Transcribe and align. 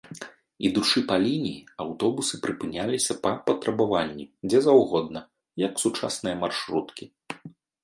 Ідучы 0.69 0.99
па 1.09 1.15
лініі, 1.25 1.59
аўтобусы 1.85 2.39
прыпыняліся 2.45 3.13
па 3.27 3.35
патрабаванні 3.51 4.25
дзе 4.49 4.59
заўгодна, 4.71 5.19
як 5.67 5.73
сучасныя 5.85 6.35
маршруткі. 6.43 7.03